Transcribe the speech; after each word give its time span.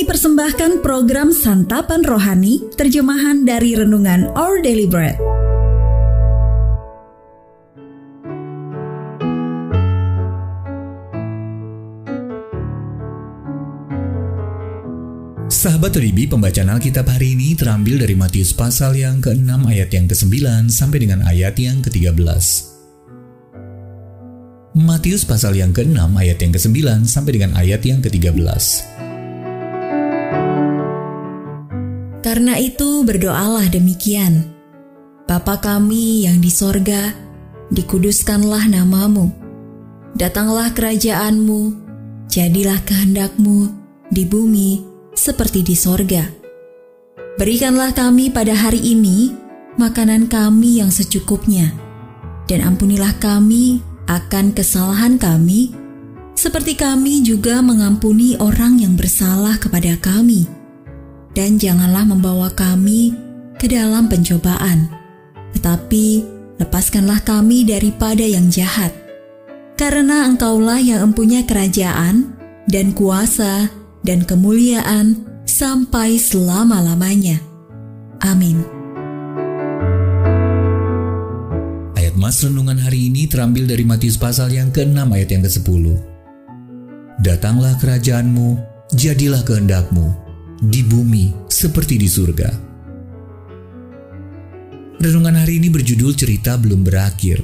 Kami 0.00 0.16
persembahkan 0.16 0.80
program 0.80 1.28
Santapan 1.28 2.00
Rohani, 2.00 2.72
terjemahan 2.72 3.44
dari 3.44 3.76
Renungan 3.76 4.32
Our 4.32 4.64
Daily 4.64 4.88
Bread. 4.88 5.20
Sahabat 15.52 15.92
Ribi, 15.92 16.24
pembacaan 16.24 16.72
Alkitab 16.72 17.04
hari 17.04 17.36
ini 17.36 17.52
terambil 17.52 18.00
dari 18.00 18.16
Matius 18.16 18.56
pasal 18.56 18.96
yang 18.96 19.20
ke-6 19.20 19.68
ayat 19.68 19.92
yang 19.92 20.08
ke-9 20.08 20.72
sampai 20.72 21.04
dengan 21.04 21.20
ayat 21.28 21.60
yang 21.60 21.84
ke-13. 21.84 22.16
Matius 24.80 25.28
pasal 25.28 25.60
yang 25.60 25.76
ke-6 25.76 26.00
ayat 26.16 26.40
yang 26.40 26.56
ke-9 26.56 27.04
sampai 27.04 27.36
dengan 27.36 27.52
ayat 27.52 27.84
yang 27.84 28.00
ke-13. 28.00 28.99
Karena 32.40 32.56
itu 32.56 33.04
berdoalah 33.04 33.68
demikian. 33.68 34.48
Bapa 35.28 35.60
kami 35.60 36.24
yang 36.24 36.40
di 36.40 36.48
sorga, 36.48 37.12
dikuduskanlah 37.68 38.64
namamu. 38.64 39.28
Datanglah 40.16 40.72
kerajaanmu, 40.72 41.76
jadilah 42.32 42.80
kehendakmu 42.88 43.68
di 44.08 44.24
bumi 44.24 44.80
seperti 45.12 45.60
di 45.60 45.76
sorga. 45.76 46.24
Berikanlah 47.36 47.92
kami 47.92 48.32
pada 48.32 48.56
hari 48.56 48.88
ini 48.88 49.36
makanan 49.76 50.24
kami 50.24 50.80
yang 50.80 50.88
secukupnya, 50.88 51.76
dan 52.48 52.64
ampunilah 52.64 53.20
kami 53.20 53.84
akan 54.08 54.56
kesalahan 54.56 55.20
kami, 55.20 55.76
seperti 56.32 56.72
kami 56.72 57.20
juga 57.20 57.60
mengampuni 57.60 58.40
orang 58.40 58.80
yang 58.80 58.96
bersalah 58.96 59.60
kepada 59.60 59.92
kami. 60.00 60.59
Dan 61.30 61.62
janganlah 61.62 62.02
membawa 62.02 62.50
kami 62.50 63.14
ke 63.54 63.70
dalam 63.70 64.10
pencobaan, 64.10 64.90
tetapi 65.54 66.26
lepaskanlah 66.58 67.22
kami 67.22 67.62
daripada 67.62 68.26
yang 68.26 68.50
jahat. 68.50 68.90
Karena 69.78 70.26
engkaulah 70.26 70.82
yang 70.82 71.12
empunya 71.12 71.46
kerajaan 71.46 72.36
dan 72.68 72.92
kuasa 72.92 73.70
dan 74.04 74.26
kemuliaan 74.26 75.24
sampai 75.48 76.20
selama-lamanya. 76.20 77.40
Amin. 78.20 78.60
Ayat 81.96 82.14
Mas 82.20 82.44
Renungan 82.44 82.76
hari 82.76 83.08
ini 83.08 83.24
terambil 83.24 83.64
dari 83.64 83.84
Matius 83.88 84.20
pasal 84.20 84.52
yang 84.52 84.68
ke-6 84.68 85.00
ayat 85.00 85.28
yang 85.32 85.42
ke-10. 85.46 85.84
Datanglah 87.20 87.76
kerajaanmu, 87.80 88.56
jadilah 88.96 89.44
kehendakmu, 89.44 90.29
di 90.60 90.84
bumi 90.84 91.48
seperti 91.48 91.96
di 91.96 92.04
surga. 92.04 92.50
Renungan 95.00 95.40
hari 95.40 95.56
ini 95.56 95.72
berjudul 95.72 96.12
Cerita 96.12 96.60
Belum 96.60 96.84
Berakhir, 96.84 97.40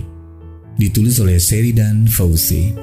ditulis 0.77 1.17
oleh 1.25 1.41
Sheridan 1.41 2.05
Fauzi. 2.05 2.77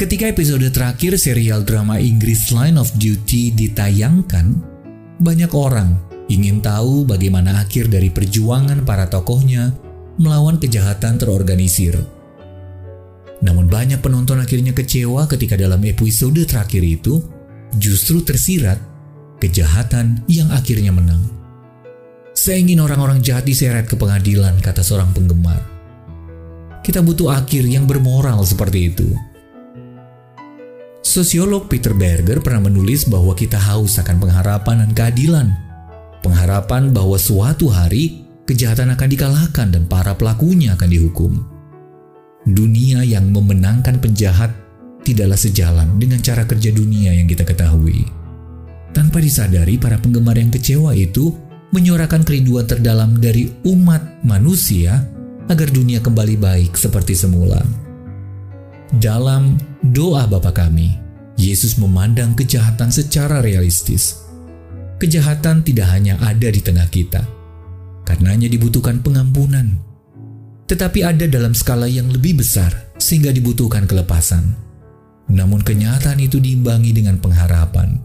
Ketika 0.00 0.24
episode 0.32 0.64
terakhir 0.72 1.20
serial 1.20 1.62
drama 1.68 2.00
Inggris 2.00 2.48
Line 2.48 2.80
of 2.80 2.88
Duty 2.96 3.52
ditayangkan, 3.52 4.56
banyak 5.20 5.52
orang 5.52 6.00
ingin 6.32 6.64
tahu 6.64 7.04
bagaimana 7.04 7.60
akhir 7.60 7.92
dari 7.92 8.08
perjuangan 8.08 8.88
para 8.88 9.12
tokohnya 9.12 9.76
melawan 10.16 10.56
kejahatan 10.56 11.20
terorganisir. 11.20 11.92
Namun 13.42 13.66
banyak 13.66 13.98
penonton 13.98 14.38
akhirnya 14.38 14.70
kecewa 14.70 15.26
ketika 15.26 15.58
dalam 15.58 15.82
episode 15.82 16.38
terakhir 16.46 16.82
itu 16.86 17.18
justru 17.74 18.22
tersirat 18.22 18.78
kejahatan 19.42 20.22
yang 20.30 20.46
akhirnya 20.54 20.94
menang. 20.94 21.18
Saya 22.32 22.62
ingin 22.62 22.80
orang-orang 22.80 23.20
jahat 23.20 23.44
diseret 23.44 23.90
ke 23.90 23.98
pengadilan, 23.98 24.56
kata 24.62 24.80
seorang 24.80 25.10
penggemar. 25.10 25.60
Kita 26.80 27.02
butuh 27.02 27.34
akhir 27.34 27.66
yang 27.66 27.84
bermoral 27.84 28.40
seperti 28.46 28.94
itu. 28.94 29.10
Sosiolog 31.02 31.68
Peter 31.68 31.92
Berger 31.92 32.40
pernah 32.40 32.70
menulis 32.70 33.04
bahwa 33.04 33.36
kita 33.36 33.58
haus 33.58 33.98
akan 34.00 34.22
pengharapan 34.22 34.86
dan 34.86 34.90
keadilan. 34.94 35.48
Pengharapan 36.22 36.94
bahwa 36.94 37.18
suatu 37.18 37.68
hari 37.68 38.24
kejahatan 38.46 38.94
akan 38.94 39.08
dikalahkan 39.10 39.68
dan 39.74 39.84
para 39.90 40.14
pelakunya 40.14 40.72
akan 40.78 40.88
dihukum. 40.88 41.32
Dunia 42.42 43.06
yang 43.06 43.30
memenangkan 43.30 44.02
penjahat 44.02 44.50
tidaklah 45.06 45.38
sejalan 45.38 45.98
dengan 45.98 46.18
cara 46.18 46.42
kerja 46.42 46.74
dunia 46.74 47.14
yang 47.14 47.30
kita 47.30 47.46
ketahui. 47.46 48.02
Tanpa 48.90 49.22
disadari, 49.22 49.78
para 49.78 49.98
penggemar 49.98 50.36
yang 50.36 50.50
kecewa 50.50 50.92
itu 50.92 51.32
menyuarakan 51.72 52.22
kerinduan 52.26 52.68
terdalam 52.68 53.16
dari 53.16 53.48
umat 53.64 54.20
manusia 54.26 55.00
agar 55.48 55.68
dunia 55.72 56.02
kembali 56.04 56.36
baik 56.36 56.72
seperti 56.76 57.16
semula. 57.16 57.62
Dalam 58.92 59.56
doa 59.80 60.28
Bapa 60.28 60.52
kami, 60.52 60.98
Yesus 61.40 61.80
memandang 61.80 62.36
kejahatan 62.36 62.92
secara 62.92 63.40
realistis. 63.40 64.20
Kejahatan 65.00 65.64
tidak 65.64 65.88
hanya 65.90 66.20
ada 66.20 66.46
di 66.52 66.60
tengah 66.60 66.86
kita, 66.86 67.24
karenanya 68.04 68.46
dibutuhkan 68.46 69.00
pengampunan. 69.00 69.91
Tetapi 70.72 71.04
ada 71.04 71.28
dalam 71.28 71.52
skala 71.52 71.84
yang 71.84 72.08
lebih 72.08 72.40
besar 72.40 72.72
sehingga 72.96 73.28
dibutuhkan 73.28 73.84
kelepasan. 73.84 74.56
Namun 75.28 75.60
kenyataan 75.60 76.16
itu 76.16 76.40
diimbangi 76.40 76.96
dengan 76.96 77.20
pengharapan. 77.20 78.00